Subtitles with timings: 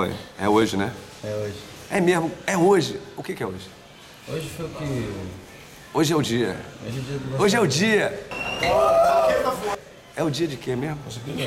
[0.00, 0.14] Foi.
[0.38, 0.90] É hoje, né?
[1.22, 1.56] É hoje.
[1.90, 2.32] É mesmo.
[2.46, 2.98] É hoje.
[3.18, 3.68] O que, que é hoje?
[4.26, 5.12] Hoje foi o que.
[5.92, 6.56] Hoje é o dia.
[6.82, 8.26] Hoje é o dia do Hoje é o dia.
[10.16, 10.96] É o dia de quê mesmo?
[11.04, 11.40] Você quer de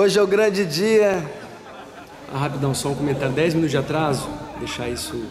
[0.00, 1.22] Hoje é o grande dia.
[2.32, 3.34] Ah, rapidão, só um comentário.
[3.34, 5.26] 10 minutos de atraso, deixar isso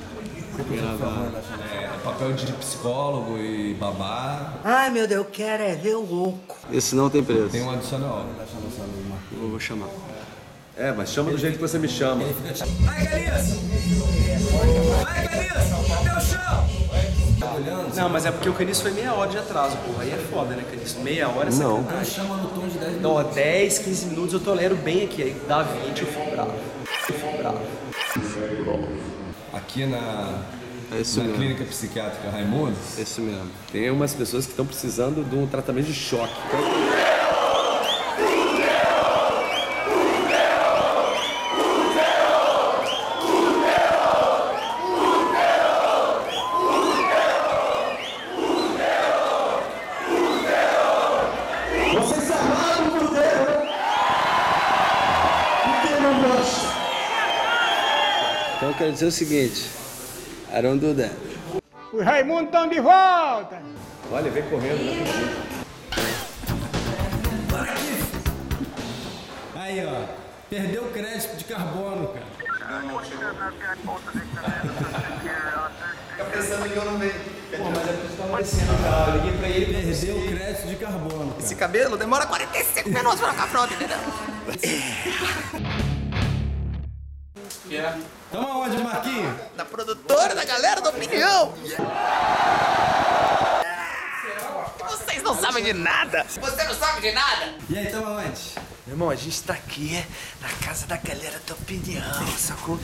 [0.72, 1.32] gravar.
[1.74, 4.54] É, papel de psicólogo e babá.
[4.64, 6.56] Ai, meu Deus, eu quero é ver o louco.
[6.72, 7.50] Esse não tem preço.
[7.50, 8.28] Tem um adicional.
[9.34, 9.90] Eu vou chamar.
[10.78, 12.24] É, mas chama do jeito que você me chama.
[12.82, 13.60] Vai, Caliço!
[15.04, 15.94] Vai, Caliço!
[15.94, 16.99] Até o chão!
[17.96, 20.04] Não, mas é porque o Caniço foi meia hora de atraso, porra.
[20.04, 21.00] Aí é foda, né, Caniço?
[21.00, 21.84] Meia hora é Não.
[21.84, 22.14] sacanagem.
[22.14, 23.02] Chama no tom de 10 minutos.
[23.02, 25.24] Não, ó, 10, 15 minutos eu tolero bem aqui.
[25.24, 26.54] Aí dá 20, eu fico bravo.
[27.08, 27.60] Eu fico bravo.
[29.54, 30.40] Aqui na,
[30.96, 31.38] É isso na mesmo.
[31.40, 33.50] clínica psiquiátrica Raimundo, É isso mesmo.
[33.72, 36.34] Tem umas pessoas que estão precisando de um tratamento de choque.
[51.94, 53.70] Você se amado por Deus, né?
[55.64, 56.70] Por que não gosta?
[58.60, 59.70] Então eu quero dizer o seguinte.
[60.54, 61.16] I don't do that.
[61.94, 63.62] Os Raimundos estão de volta.
[64.12, 65.06] Olha, vem correndo, né?
[69.56, 70.04] Aí, ó.
[70.50, 72.26] Perdeu o crédito de carbono, cara.
[79.08, 81.40] Eu liguei pra ele Perdeu o crédito de carbono, cara.
[81.40, 84.00] Esse cabelo demora 45 minutos pra ficar pronto, entendeu?
[88.32, 89.36] Tamo aonde, Marquinhos?
[89.56, 91.54] Da produtora, da galera da opinião!
[94.88, 96.26] Vocês não sabem de nada!
[96.30, 97.54] Você não sabe de nada!
[97.70, 98.56] E aí, tamo aonde?
[98.86, 100.06] Meu irmão, a gente tá aqui
[100.42, 102.04] na casa da galera da opinião,
[102.38, 102.80] sacou?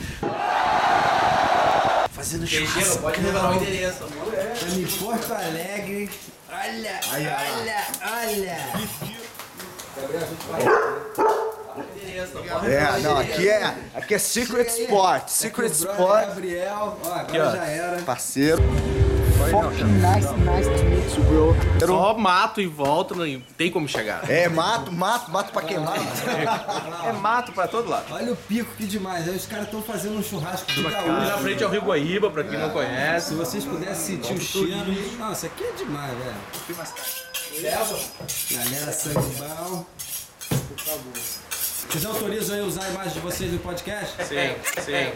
[2.12, 3.00] Fazendo churrasco.
[3.00, 4.06] Pode revelar o endereço.
[4.54, 6.10] Estamos em Porto Alegre.
[6.50, 7.38] Olha, olha,
[8.02, 8.58] olha.
[12.66, 15.28] É, não, aqui é, aqui é Secret Sport.
[15.28, 16.98] Secret Sport, Gabriel.
[17.04, 18.02] Ó, agora já era.
[18.04, 18.62] parceiro.
[21.86, 24.30] Só mato em volta, não tem como chegar.
[24.30, 25.98] É, mato, mato, mato pra queimar.
[27.06, 28.06] É mato pra todo lado.
[28.12, 29.28] Olha o pico que demais.
[29.28, 31.44] Aí os caras estão fazendo um churrasco de Ali na gaúcho.
[31.44, 33.34] frente é o Rio Guaíba, pra quem não Se conhece.
[33.36, 35.18] vocês pudessem sentir o cheiro.
[35.20, 36.36] Nossa, aqui é demais, velho.
[38.52, 39.86] Galera, sangue bom.
[41.76, 44.16] Vocês autorizam eu usar a imagem de vocês no podcast?
[44.24, 45.12] Sim, sim.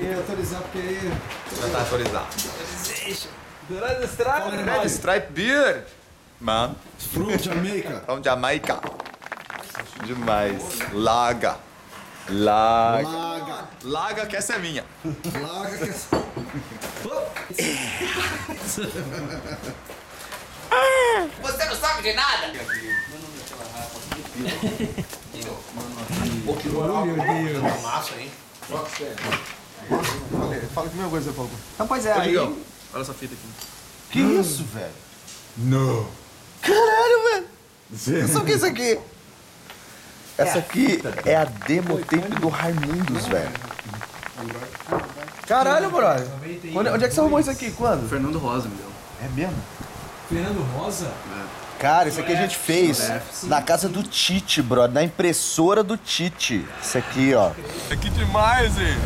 [0.00, 1.12] Eu autorizar porque aí.
[1.60, 2.26] Já tá autorizado.
[4.24, 4.92] Fala Red demais.
[4.92, 5.84] Stripe Beer.
[6.40, 6.76] Man,
[7.12, 8.02] From Jamaica.
[8.06, 8.80] from Jamaica.
[10.04, 10.62] Demais.
[10.92, 11.56] Laga.
[12.28, 13.08] Laga.
[13.08, 13.68] Laga.
[13.82, 14.84] Laga que essa é minha.
[15.04, 15.86] Laga que
[21.42, 22.52] Você não sabe de nada!
[30.74, 31.50] Fala que minha coisa, Paulo.
[31.74, 32.28] Então, pois é, Ô, aí...
[32.28, 32.56] Digão,
[32.92, 33.48] olha essa fita aqui.
[34.10, 34.92] Que isso, velho?
[35.56, 36.06] Não.
[36.60, 37.46] Caralho, velho.
[37.92, 38.98] Isso aqui, isso aqui.
[40.38, 43.50] Essa aqui é a demo tape do Raimundos, velho.
[45.46, 46.26] Caralho, brother.
[46.74, 47.70] Onde, onde é que você arrumou isso aqui?
[47.70, 48.08] Quando?
[48.08, 48.90] Fernando Rosa, meu.
[49.22, 49.56] É mesmo?
[50.28, 51.10] Fernando Rosa?
[51.78, 53.10] Cara, isso aqui a gente fez
[53.44, 54.94] na casa do Tite, brother.
[54.94, 56.66] Na impressora do Tite.
[56.82, 57.50] Isso aqui, ó.
[58.00, 58.96] Que demais, hein?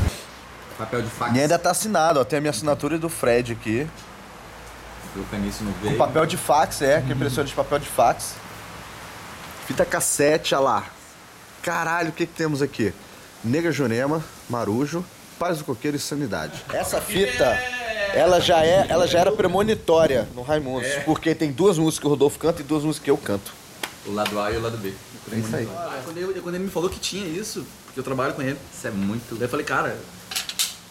[0.79, 1.37] Papel de fax.
[1.37, 2.25] E ainda tá assinado, ó.
[2.25, 3.87] Tem a minha assinatura e do Fred aqui.
[5.15, 7.01] O no Com papel de fax, é.
[7.03, 8.35] Que é impressora de papel de fax.
[9.67, 10.85] Fita cassete, olha lá.
[11.63, 12.95] Caralho, o que que temos aqui?
[13.45, 15.05] Negra Jurema, Marujo,
[15.39, 16.65] Paz do Coqueiro e Sanidade.
[16.73, 17.59] Essa fita,
[18.15, 22.11] ela já é, ela já era premonitória no Raimundos, porque tem duas músicas que o
[22.11, 23.53] Rodolfo canta e duas músicas que eu canto.
[24.07, 24.93] O lado A e o lado B.
[25.33, 25.69] É isso aí.
[26.05, 28.87] Quando, eu- quando ele me falou que tinha isso, porque eu trabalho com ele, Isso
[28.87, 29.35] é muito.
[29.35, 29.97] daí eu falei, cara,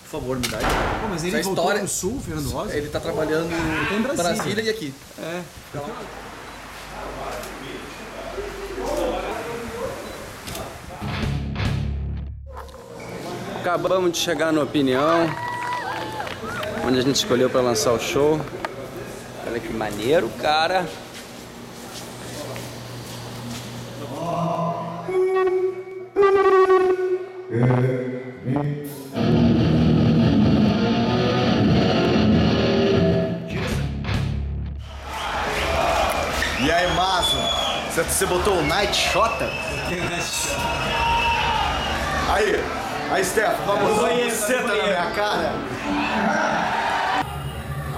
[0.03, 0.57] por favor, me dá.
[0.59, 2.75] Pô, mas ele Essa voltou história- pro sul, Fernando Rosa?
[2.75, 4.33] Ele tá trabalhando em Brasília.
[4.35, 4.93] Brasília e aqui.
[5.19, 5.41] É.
[13.59, 15.29] Acabamos de chegar no Opinião,
[16.85, 18.39] onde a gente escolheu para lançar o show.
[19.47, 20.85] Olha que maneiro, cara.
[36.61, 37.37] E aí, Mazo?
[37.95, 39.33] Você botou o Night Shot?
[42.31, 42.63] Aí,
[43.11, 45.51] aí, Steph, vamos lá, senta na minha cara.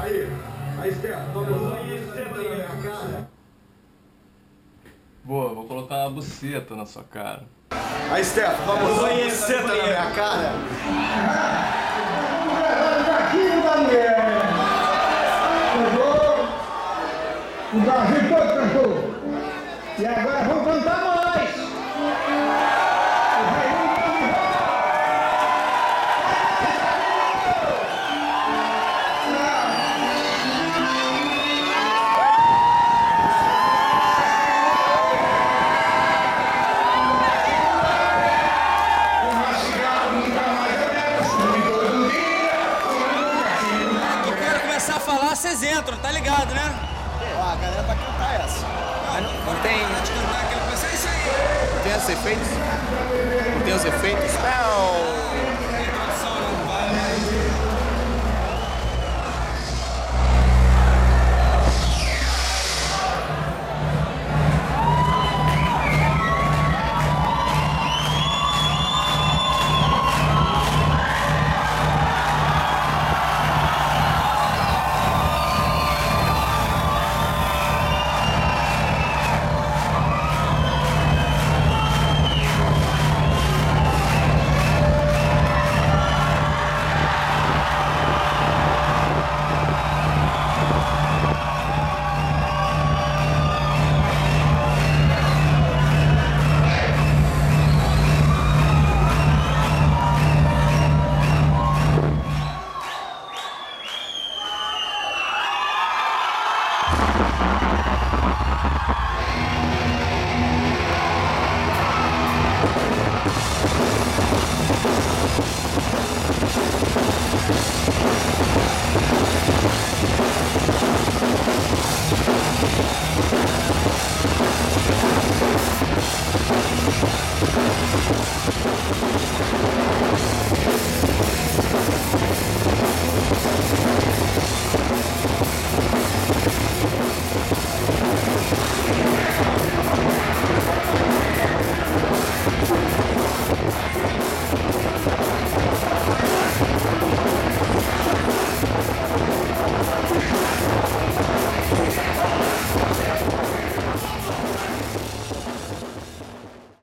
[0.02, 0.32] Aí,
[0.82, 1.78] aí, Steph, vamos lá,
[2.14, 3.30] senta na minha cara.
[5.24, 7.44] Boa, vou colocar uma buceta na sua cara.
[8.12, 10.54] Aí, Steph, vamos lá, senta na minha cara.
[13.20, 14.22] Aqui, Daniel!
[15.74, 16.22] Pegou?
[17.74, 18.94] O Brasil todo cantou.
[20.00, 21.52] E agora vamos cantar mais.
[52.02, 52.48] Os efeitos?
[53.54, 54.34] Não tem os efeitos?
[54.34, 55.71] Não.